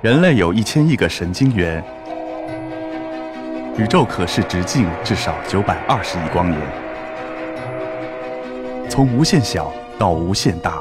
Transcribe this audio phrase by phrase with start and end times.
[0.00, 1.82] 人类有一千亿个神经元，
[3.76, 6.60] 宇宙可视直径至少九百二十亿光年。
[8.88, 10.80] 从无限小到无限大，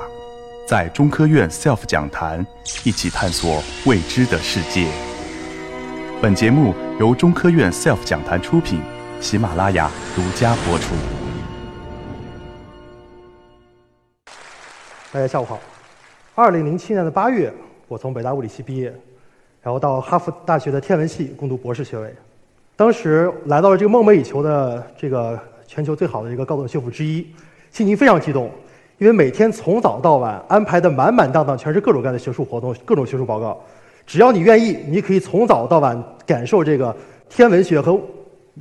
[0.68, 2.46] 在中科院 SELF 讲坛
[2.84, 4.86] 一起探索未知的世界。
[6.22, 8.80] 本节目由中科院 SELF 讲坛出品，
[9.20, 10.94] 喜马拉雅独家播出。
[15.12, 15.60] 大家下午好。
[16.36, 17.52] 二零零七年的八月，
[17.88, 18.94] 我从北大物理系毕业，
[19.68, 22.10] 然后到哈佛大学的天文系攻读博士学位。
[22.78, 27.28] 当时来到了这个梦寐以求的这个全球最好的一个高等学府之一，
[27.70, 28.50] 心情非常激动，
[28.98, 33.62] 因为每天从早到晚安排的满满当当，全是各种各样的学术活动、各种学术报告。
[34.06, 36.96] 只要你愿意，你可以从早到晚感受这个
[37.28, 38.00] 天文学和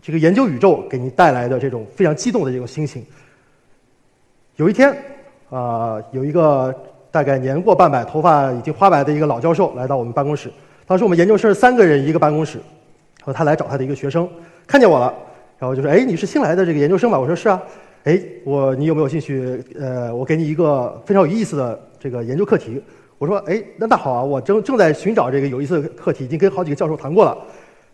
[0.03, 3.07] 这个研究宇宙给你带来的这种非常激动的这种心情。
[4.57, 4.93] 有一天，
[5.51, 6.75] 啊，有一个。
[7.09, 10.53] 大概年过半百、头发已经花白的一个老教授来到我们办公室。
[10.87, 12.59] 当时我们研究生三个人一个办公室，
[13.19, 14.29] 然后他来找他的一个学生，
[14.69, 15.13] 看见我了，
[15.59, 17.61] 然后就说：“哎，你是新来的这个研究生吧？”我说：“是啊。”
[18.05, 19.61] 哎，我你有没有兴趣？
[19.77, 22.81] 呃，我给你一个非常有意思的这个研究课题。
[23.19, 27.37] 我说：“哎，那那好啊，我正正在寻找这个有意思的课题，已经跟好几个教授谈过了。”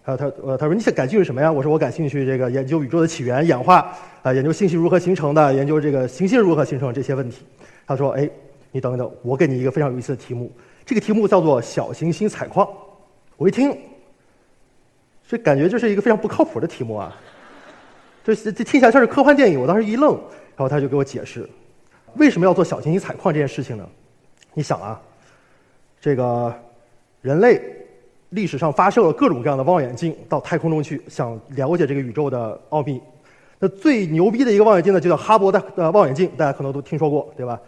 [0.04, 3.90] 然后他呃他说：“你想感兴趣什么呀？”我说：“我感兴趣这个研究宇宙的起源、演化，
[4.22, 7.38] 啊，研究信息如何形成的，研究这个行星如何形成这些问题。”
[7.86, 8.28] 他说：“哎。”
[8.74, 10.50] 你等等，我给你一个非常有意思的题目。
[10.84, 12.68] 这个题目叫做小行星采矿。
[13.36, 13.76] 我一听，
[15.26, 17.16] 这感觉就是一个非常不靠谱的题目啊！
[18.24, 19.60] 这这听起来像是科幻电影。
[19.60, 21.48] 我当时一愣，然后他就给我解释，
[22.14, 23.88] 为什么要做小行星采矿这件事情呢？
[24.54, 25.00] 你想啊，
[26.00, 26.54] 这个
[27.20, 27.60] 人类
[28.30, 33.00] 历史上发射了各种各样的望远镜到太空中去，想了解这个宇宙的奥秘。
[33.58, 37.60] 那最牛逼的一个望远镜呢，就叫哈勃的呃望远镜，大家可能都听说过，对吧？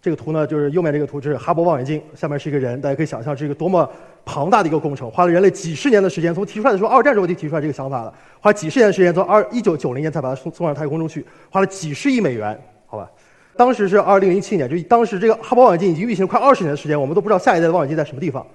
[0.00, 3.88] 这个图呢，就是右面这个图，这是哈勃望远镜，下面是一个人，大家可以想象是一个多么
[4.24, 13.10] 庞大的一个工程，花了人类几十年的时间，从提出来的时候，二战时候就提出来这个想法了，花几十年的时间，从二一九九零年才把它送送上太空中去，花了几十亿美元，好吧？
[13.56, 18.46] 当时是二零零七年，就当时这个哈勃望远镜已经运行快二十年的时间，我们都不知道下一代的望远镜在什么地方。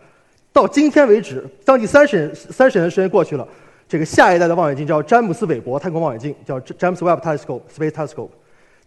[0.53, 3.45] 到今天为止，将近三十年三十年的时间过去了，
[3.85, 8.29] 这个下一代的望远镜叫詹姆斯韦伯太空望远镜，叫 James Webb Telescope Space Telescope。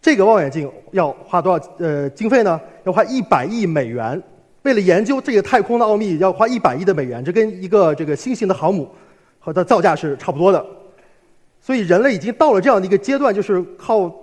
[0.01, 2.59] 这个望远镜要花多少呃经费呢？
[2.85, 4.21] 要花一百亿美元。
[4.63, 8.89] 为了研究这个太空的奥秘，要花一百亿的美元，这跟一个这个新型的航母
[9.39, 10.65] 和它造价是差不多的。
[11.61, 14.13] 所以人类已经到了这样的一个阶段，就是靠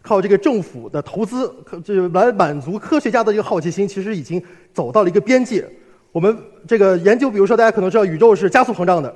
[0.00, 1.52] 靠这个政府的投资，
[1.84, 4.42] 这来满足科学家的这个好奇心，其实已经
[4.72, 5.64] 走到了一个边界。
[6.10, 6.36] 我们
[6.66, 9.14] 这个研究，比如说大家可能知道，宇宙是加速膨胀的。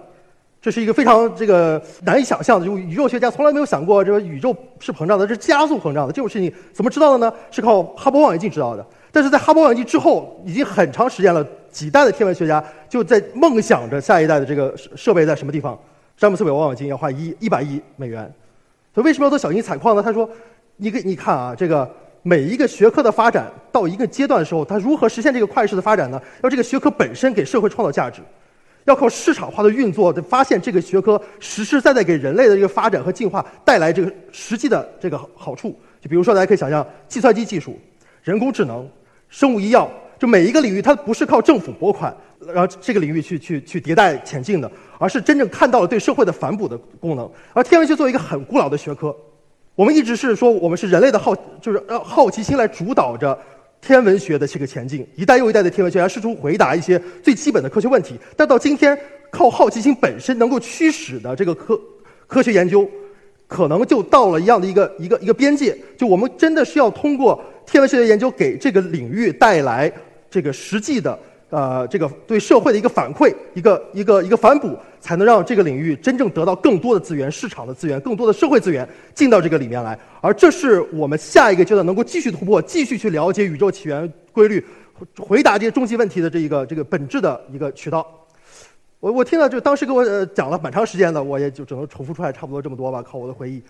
[0.61, 6.13] 这是一个非常这个难以想象的，就宇宙学家从来没有想过，这个宇宙是膨胀的，是加速膨胀的。
[6.13, 7.33] 这种事情怎么知道的呢？
[7.53, 8.85] 是靠哈勃望远镜知道的。
[9.13, 15.79] 但是在哈勃望远镜之后，已经很长时间了，几代的天文学家就在梦想着下一代的这个设备在什么地方。
[16.17, 18.29] 詹姆斯韦望远镜要花一一百亿美元。
[18.93, 20.03] 他为什么要做小型采矿呢？
[20.03, 20.29] 他说
[20.77, 21.89] ：“你给你看啊，这个
[22.23, 26.21] 每一个学科的发展到一个阶段的时候，它如何实现这个快速的发展呢？
[26.43, 28.21] 要这个学科本身给社会创造价值。”
[28.87, 35.77] 要靠市场化的运作，发现这个学科实实在在给人类的这个发展和进化带来这个实际的这个好处。
[36.01, 37.79] 就比如说，大家可以想象，计算机技术、
[38.23, 38.89] 人工智能、
[39.29, 42.17] 生物医药，就每一个领域，它不是靠政府拨款，
[42.47, 47.29] 然后这个领域去去去迭代前进的，而是真正看到了对社会的反哺的功能。
[47.53, 49.15] 而天文学作为一个很古老的学科，
[49.75, 53.37] 我们一直是说，我们是人类的好，就是让好奇心来主导着。
[53.87, 58.99] 天文学的这个前进，一代又一代的天文学家试图回答一些最基本的科学问题，但到今天，
[59.31, 61.81] 靠好奇心本身能够驱使的这个科
[62.27, 62.91] 科学研究，
[63.47, 65.79] 可能就到了一样的一个一个一个边界。
[65.97, 69.91] 就我们真的是要通过天文学的研究，给这个领域带来
[70.29, 71.17] 这个实际的。
[71.49, 79.97] 呃，这个对社会的一个反馈，一个一个一个反哺，才能让这个领域真正得到更多的资源、市场的资源、更多的社会资源进到这个里面来。
[80.21, 84.65] 而这是我们下一个阶段能够继续突破、继续去了解宇宙起源规律、
[85.19, 88.05] 回答这些终极问题的这一个这个本质的一个渠道。
[88.99, 93.63] 我我听了就当时给我呃讲了蛮长时间的，我也就只能重复出来差不多这么多吧，靠我的回忆。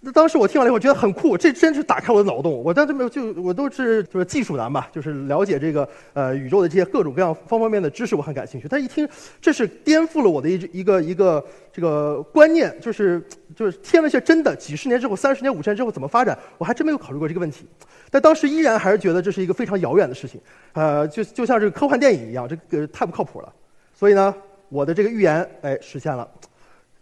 [0.00, 2.62] 那当时我听完了以后，觉得很酷，这真是打开我的脑洞。
[2.62, 8.68] 我当时没有就我都是就是技术男吧，就是了解这个呃宇宙的这些各种各样方方面面的知识，我很感兴趣。
[8.70, 9.08] 但一听，
[9.40, 13.20] 这是颠覆了我的一一个一个这个观念，就是
[13.56, 17.66] 就是天文学真的几十年之后、三十年、五十年之后怎么发展，我还真没有考虑过这个问题。
[18.08, 20.40] 但当时依然还是觉得这是一个非常遥远的事情，
[20.74, 23.52] 呃，就就像这个科幻电影一样，这个太不靠谱了。
[23.92, 24.32] 所以呢，
[24.68, 26.28] 我的这个预言哎实现了。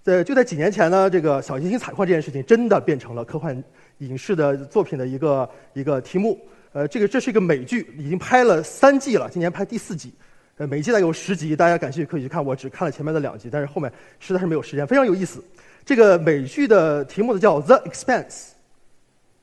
[0.07, 3.61] 在就在几年前呢，这个小行星采矿这件事情真的变成了科幻
[3.99, 6.41] 影视的作品的一个一个题目。
[6.73, 10.15] 呃，这个这是一个美剧，已经拍了三季了，今年拍第四季。
[10.59, 12.45] 呃，每一季大概有十集，大家感兴趣可以去看。
[12.45, 15.43] 我只看了前面的两集，但是后面实在是没有时间，非常有意思。
[15.85, 18.25] 这个美剧的题目呢叫《The Expanse》，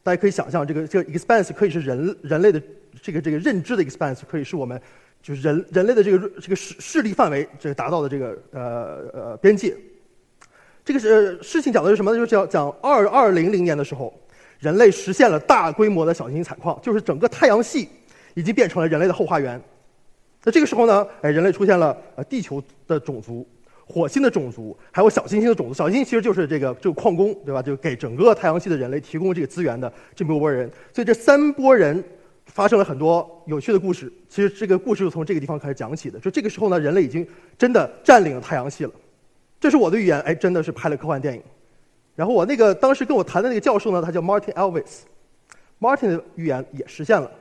[0.01, 2.61] 大家可以想象，这个这个 expanse 可以是人人类的
[3.01, 4.79] 这个这个认知的 expanse，可以是我们
[5.21, 9.75] 就是人人类的这个这个视视力范围这个达到的这个呃呃边界。
[10.85, 12.17] 这个是事情讲的是什么呢？
[12.17, 14.13] 就是讲讲二二零零年的时候，
[14.59, 17.87] 人类实现了大规模的小行星采矿，就是整个太阳系
[18.33, 19.61] 已经变成了人类的后花园。
[20.43, 23.47] 那这个时候呢，哎，人类出现了呃地球的种族。
[23.85, 27.61] 火星的种族，还有小行星的种族，小行星其实就是这个这个矿工，对吧？
[27.61, 30.69] 就给整个太阳系的人类提供这个资源的这么一波人。
[30.93, 32.01] 所以这三波人
[32.45, 34.11] 发生了很多有趣的故事。
[34.29, 36.17] 其实这个故事就从这个地方开始讲起的。
[36.19, 37.27] 就这个时候呢，人类已经
[37.57, 38.91] 真的占领了太阳系了。
[39.63, 41.41] 这是我的预言，哎，真的是拍了科幻电影。
[42.17, 47.31] 然后我那个当时跟我谈的那个教授呢，他叫 Martin Elvis，Martin 的预言也实现了。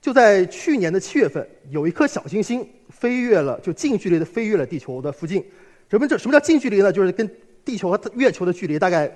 [0.00, 2.68] 就在去年的七月份，有一颗小行星。
[2.88, 5.44] 飞越了，就近距离的飞越了地球的附近。
[5.88, 6.90] 什么这什么叫近距离呢？
[6.92, 7.28] 就是跟
[7.64, 9.08] 地球和月球的距离大概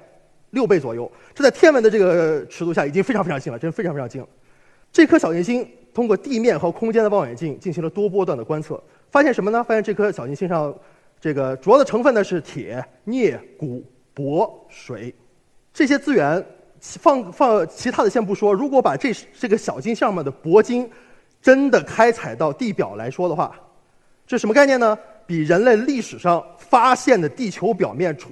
[0.51, 1.11] 六倍左右。
[1.35, 4.29] 这在天文的这个尺度下已经非常非常近了，真非常非常近了。
[4.93, 8.81] 这颗小行星通过地面和空间的望远镜进行了多波段的观测，
[9.11, 9.65] 发现什么呢？
[9.65, 10.75] 发现这颗小行星上
[11.21, 13.85] 这个主要的成分呢是铁、镍、钴、
[14.15, 15.15] 铂、水
[15.73, 16.45] 这些资源。
[16.83, 20.91] 放放其他的先不说，如果把这这个小星上面的铂金
[21.43, 23.55] 真的开采到地表来说的话，
[24.27, 24.99] 这什么概念呢？
[25.27, 28.31] 比人类历史上发现的地球表面储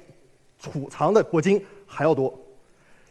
[0.57, 2.35] 储藏的铂金还要多。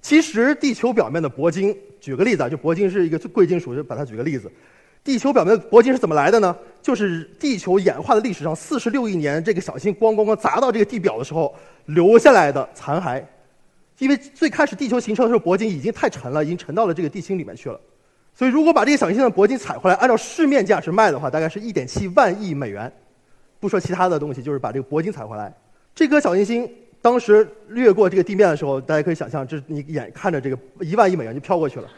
[0.01, 4.51] 其实地球表面的铂金，举个例子啊，就铂金是一个贵金属，就把它举个例子。
[5.05, 6.55] 地球表面的铂金是怎么来的呢？
[6.83, 11.55] 就是地球演化的历史上四十六亿年，这个小星咣咣咣砸到这个地表的时候
[11.87, 13.23] 留下来的残骸。
[13.99, 17.81] 因为最开始地球形成的时候，铂金已经太沉了，已经沉到了这个地心里面去了。
[18.33, 22.91] 所以，如果把这个小行星的铂金采回来，按照市面价值卖的话，大概是一点七万亿美元。
[23.59, 25.53] 不说其他的东西，就是把这个铂金采回来。
[25.97, 26.71] 这颗小行星
[27.03, 31.89] 当时掠过这个地面的时候，大家可以想象，这你眼看着这个一万亿美元就飘过去了。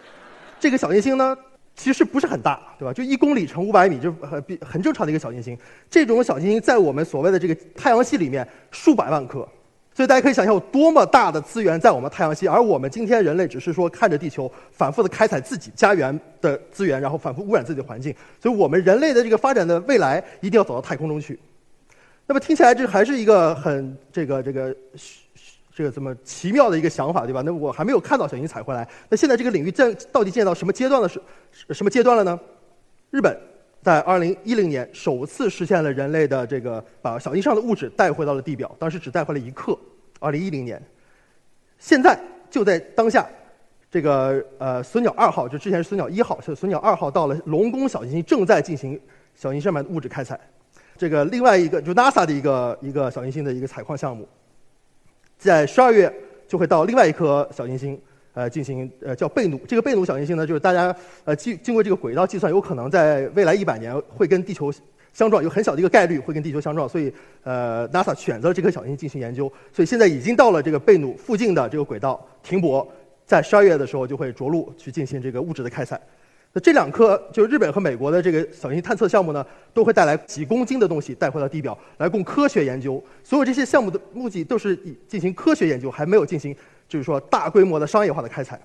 [0.59, 1.37] 这个小行星呢，
[1.75, 2.93] 其实不是很大，对吧？
[2.93, 5.57] 就一公里乘五百米，就很很正常的一个小行星。
[5.89, 9.49] 这种小行星在我们所谓的这个太阳系里面数百万颗。
[9.93, 18.15] 所以大家可以想象有多么大的资源在我们太阳系，而我们今天人类只是说看着地球反复的开采自己家园的资源，然后反复污染自己的环境。
[18.41, 21.39] 所以我们人类的这个发展的未来一定要走到太空中去。
[22.27, 24.75] 那么听起来这还是一个很这个这个
[25.75, 27.43] 这个这么奇妙的一个想法，对吧？
[27.43, 28.89] 那我还没有看到小行星采回来。
[29.09, 31.09] 那现在这个领域在到底建到什么阶段了？
[31.09, 31.21] 是
[31.71, 32.39] 什么阶段了呢？
[33.11, 33.37] 日本。
[33.83, 39.75] 在二零一零年，首次实现了人类的这个把小行星上的物质带回到了地表，当时只带回了一克。
[40.19, 40.79] 二零一零年，
[41.79, 42.21] 现在
[42.51, 43.27] 就在当下，
[43.91, 49.01] 这个呃隼鸟二号，就之前是隼鸟一号，是隼鸟二号到了龙宫小行星，正在进行
[49.35, 50.39] 小行星上面的物质开采。
[50.99, 54.29] 这个另外一个就 NASA 的一个一个小行星的一个采矿项目，
[55.41, 56.13] 在十二月
[56.47, 58.01] 就会到另外一颗小行星。
[58.33, 60.95] 呃，进行呃叫贝努，这个贝努小行星呢，就是大家
[61.25, 64.73] 呃经经过这个轨道计算，有可能在未来一百年会跟地球
[65.13, 72.87] 相撞，有很小的一个概率会跟地球相撞，所以呃 NASA 选择了这颗小行星进行研究，所以现在已经到了这个贝努附近的这个轨道停泊，
[73.27, 76.01] 在十二月的时候就会着陆去进行这个物质的开采。
[76.53, 83.03] 那这两颗就是日本和美国的这个小行星探测项目呢，都会带来几公斤的东西带回到地表来供科学研究。
[83.23, 86.55] 所有这些项目的目的都是以进行科学研究，还没有进行。
[86.89, 88.61] 就是说，大规模的商业化的开采，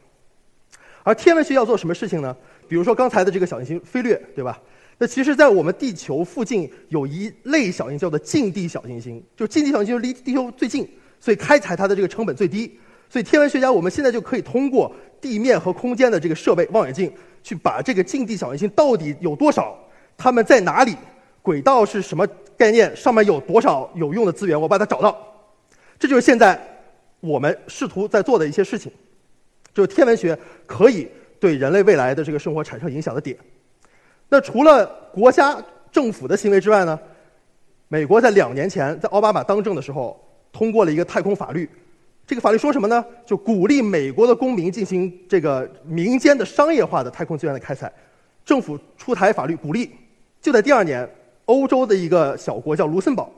[1.04, 2.36] 而天文学要做什么事情呢？
[2.68, 4.60] 比如说刚才的这个小行星飞掠，对吧？
[4.98, 12.80] 那其实，在我们地球附近有一类小行星叫做近地小行星，就近地小行星离地球最近，所以开采它的这个成本最低。
[13.08, 17.12] 所以天文学家我们现在就可以通过地面和空间的这个设备望远镜，
[17.44, 19.78] 去把这个近地小行星到底有多少，
[20.18, 20.96] 它们在哪里，
[21.42, 25.18] 轨道是什么概念，上面有多少有用的资源，我把它找到。
[25.98, 26.60] 这就是现在。
[27.22, 28.92] 我们试图在做的一些事情，
[29.74, 31.08] 就是天文学可以
[31.40, 33.36] 对人类未来的这个生活产生影响的点。
[34.30, 35.58] 那除了国家
[35.92, 37.00] 政府的行为之外呢？
[37.88, 41.68] 美国在两年前，在奥巴马当政的时候，通过了一个太空法律。
[42.26, 43.04] 这个法律说什么呢？
[43.26, 47.92] 就鼓励美国的公民进行这个民间的商业化的太空资源的开采。
[48.44, 49.92] 政府出台法律鼓励。
[50.42, 51.10] 就在第二年，
[51.46, 53.32] 欧洲的一个小国叫卢森堡。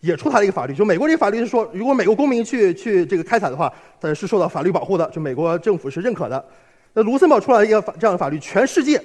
[0.00, 6.44] 也出台了一个法律，就美国这个法律是说，如果美国公民去去这个开采的话，它是受到法律保护的，就美国政府是认可的。
[6.92, 9.02] 那卢森堡出来一个法这样的法律，全世界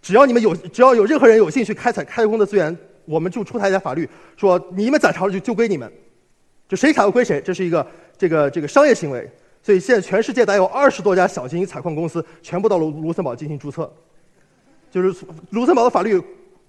[0.00, 2.74] 只要你们有只要有任何人有兴趣开采开空的资源，
[3.04, 5.92] 我们就出台一条法律，说你们攒着就就归你们，
[6.66, 7.86] 就谁采归谁，这是一个
[8.20, 9.26] 这个这个商业行为。
[9.62, 13.92] 所以现在全世界大概有二十多家小型采矿公司全部到卢卢森堡进行注册，
[14.90, 16.18] 就是卢森堡的法律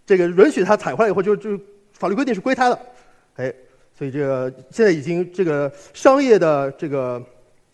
[0.05, 1.57] 这个允许它采回来以后，就就
[1.93, 2.79] 法律规定是归它的，
[3.37, 3.53] 哎，
[3.97, 7.23] 所以这个现在已经这个商业的这个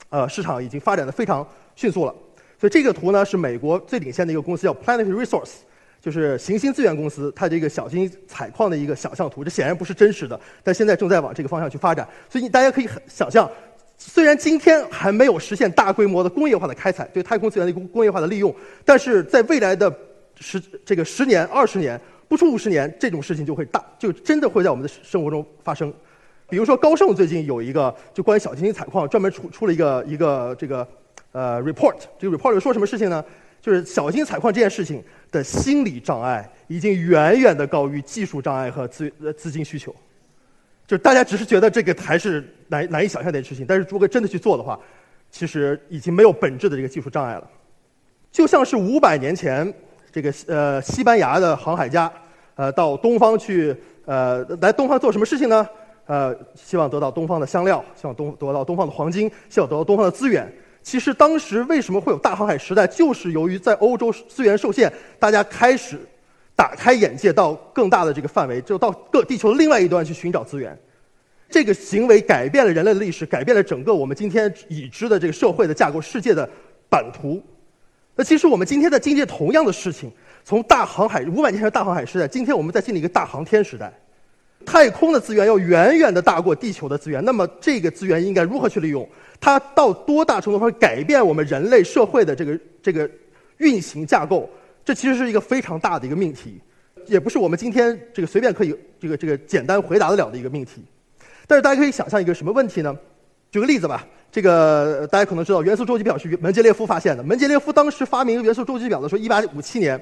[0.09, 2.13] 呃市场已经发展的非常迅速了。
[2.59, 5.53] 所以这个图呢是美国最领先的一个公司叫 Planet Resource，
[5.99, 9.43] 就是行星资源公司，它这个小型采矿的一个想象图。
[9.43, 12.07] 这显然不是真实的，但现在正在往这个方向去发展。
[12.29, 13.49] 所以你大家可以很想象。
[13.97, 19.91] 虽然今天还没有实现大规模的工业化的开采，对太空资源的工工业化的利用，但是在未来的
[20.39, 25.91] 十这个十年、二十年，不出五十年，这种事情就会大，就真的会在我们的生活中发生。
[26.47, 30.87] 比如说高盛最近有一个就关于小行星采矿专门出出了一个一个这个
[31.31, 33.23] 呃 report，这个 report 里说什么事情呢？
[33.59, 39.93] 就是小行星采矿这件事情的心理障碍已经远远的高于技术障碍和资呃资金需求。
[40.87, 44.79] 就大家只是觉得这个还是难难以想象的事情，但是如果真的去做的话，
[45.29, 47.45] 其实已经没有本质的这个技术障碍了。
[48.31, 49.71] 就像是五百年前，
[50.13, 52.09] 这个呃西班牙的航海家，
[52.55, 53.75] 呃到东方去，
[54.05, 55.67] 呃来东方做什么事情呢？
[56.05, 60.49] 呃希望得到东方的香料，希望东得到东方的黄金，希望得到东方的资源。
[60.81, 64.89] 其实当时为什么会有大航海时代，就是由于在欧洲资源受限，
[65.19, 65.99] 大家开始。
[66.57, 70.75] 打开眼界到更大的这个范围，就到各地球的另外一端去寻找资源。
[71.49, 76.49] 这个行为改变了人类的历史，改变了整个我们今天已知的这个社会的架构、世界的
[76.89, 77.39] 版图。
[78.15, 80.11] 那其实我们今天在经历同样的事情，
[80.43, 83.93] 从大航海五百年前的大航海时代，今天我们在经历一个大航天时代。
[84.65, 89.07] 太空的资源要远远的大过地球的资源，那么这个资源应该如何去利用？
[89.39, 93.07] 它到多大程度上改变我们人类社会的这个这个
[93.59, 94.49] 运行架构？
[94.87, 96.61] 这其实是一个非常大的一个命题，
[97.07, 100.81] 也不是我们今天这个随便可以这个这个简单回答得了的一个命题。
[101.45, 102.97] 但是大家可以想象一个什么问题呢？
[103.51, 107.21] 举个例子吧，这个大家可能知道元素周期表是门捷列夫发现的。
[107.21, 110.01] 门捷列夫当时发明元素周期表的时候，一八五七年，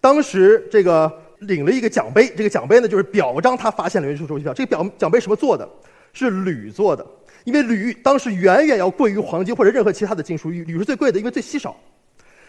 [0.00, 4.54] 当时这个领了一个奖杯，这个奖杯呢就是表彰他发现了元素周期表。
[4.54, 5.68] 这个表奖杯什么做的？
[6.12, 7.04] 是铝做的，
[7.42, 11.76] 因为铝当时远远要贵于黄金或者任何其他的金属，铝铝是最贵的，因为最稀少。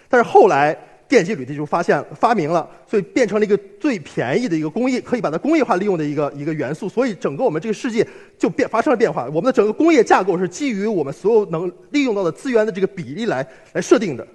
[0.07, 0.77] 但是后来。
[1.11, 6.87] 电解铝的就发现发明了，所以变成了一个最便宜的一个工业，可以把它工业化利用的一个一个元素。
[6.87, 8.07] 所以整个我们这个世界
[8.39, 9.25] 就变发生了变化。
[9.25, 14.25] 我们的整个工业架构是基于我们所有能利用到的资源的这个比例来来设定的。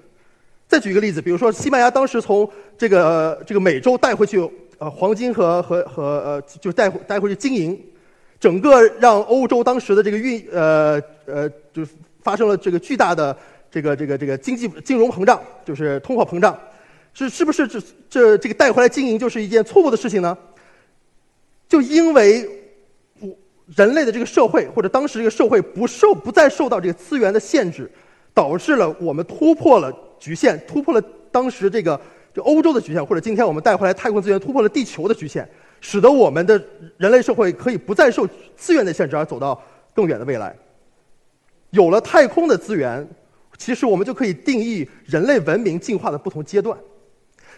[0.68, 4.38] 再举一个例子，比如说西班牙当时从这个这个美洲带回去
[4.76, 7.82] 呃黄金和和和呃就带带回去金银，
[8.38, 11.82] 整个让欧洲当时的这个运呃呃就
[12.22, 13.34] 发生了这个巨大的。
[13.76, 16.58] 这个这个这个经济金融膨胀就是通货膨胀，
[17.12, 17.78] 是是不是这
[18.08, 20.34] 这这个带回来经营就是一件错误的事情呢？
[21.68, 22.48] 就因为
[23.20, 23.28] 我
[23.76, 27.90] 人类的这个社会或者当时这个社会不受不再受到这个资源的限制，
[28.32, 32.00] 导致了我们突破了局限，突破了当时这个
[32.32, 35.46] 就欧洲的局限，或者今天我们带回来太空资源突破了地球的局限，
[35.82, 36.58] 使得我们的
[36.96, 39.62] 人类社会可以不再受资源的限制而走到
[39.94, 40.56] 更远的未来。
[41.72, 43.06] 有了太空的资源。
[43.56, 46.78] 其实我们就可以定义人类文明进化的不同阶段。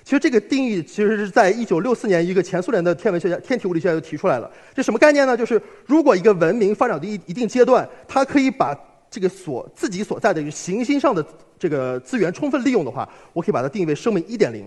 [0.04, 4.50] 其实这个定义其实是在一九六四年，一个前苏联的天文学家、天体物理学家就提出来了。
[4.74, 5.36] 这什么概念呢？
[5.36, 8.74] 就是如果一个文明发展到一一定阶段，它可以把
[9.10, 11.24] 这个所自己所在的行星上的
[11.58, 14.64] 这个资源充分利用的话，我可以把它定义为生命一点零。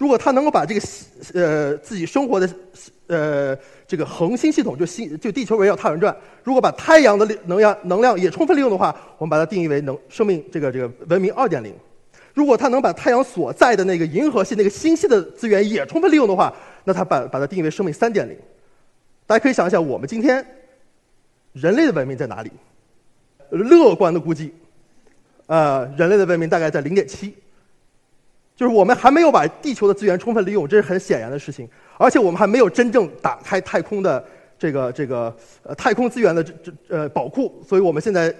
[0.00, 0.80] 如果它能够把这个
[1.34, 2.48] 呃自己生活的
[3.06, 3.54] 呃
[3.86, 11.74] 这个恒星系统，就星就地球围绕太阳转，如果把太阳的能量能量也充分利用的话，我们把它定义为能生命这个这个文明二点零。
[12.32, 16.50] 如果它能把太阳所在的那个银河系那个星系的资源也充分利用的话，
[16.84, 18.34] 那它把把它定义为生命三点零。
[19.26, 20.42] 大家可以想一想，我们今天
[21.52, 22.50] 人类的文明在哪里？
[23.50, 24.54] 乐观的估计，
[25.46, 27.34] 呃，人类的文明大概在零点七。
[28.60, 31.66] 就是我们还没有把地球的资源充分利用，这是很显然的事情。
[31.96, 34.22] 而且我们还没有真正打开太空的
[34.58, 38.30] 这个这个呃太空资源的这这呃宝库，所以我们现在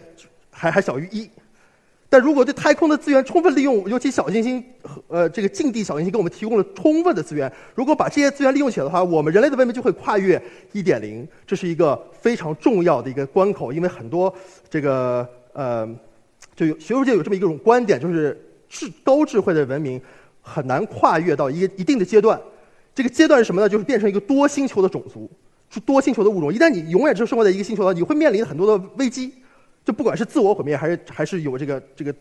[0.51, 1.27] 还还小于一。
[2.11, 10.39] 但如果对太空的资源充分利用，尤其小行星和呃这个近地小行星给我们提供了充分的资源，如果把这些资源利用起来的话，我们人类的文明就会跨越
[10.73, 13.73] 一点零，这是一个非常重要的一个关口。
[13.73, 14.31] 因为很多
[14.69, 15.89] 这个呃
[16.55, 18.39] 就有学术界有这么一种观点，就是。
[18.71, 20.01] 智高智慧的文明
[20.41, 22.41] 很难跨越到一个一定的阶段，
[22.95, 23.69] 这个阶段是什么呢？
[23.69, 25.29] 就是变成一个多星球的种族，
[25.69, 26.55] 是多星球的物种。
[26.55, 29.35] 一旦你永远只生活在一个星球上，你会面临很多的危机，
[29.85, 32.15] 就不管是自我毁灭，还是还是有这个这个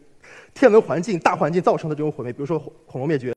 [0.54, 3.32] 天文环境大环境造成的这种毁灭，比如说恐龙灭绝。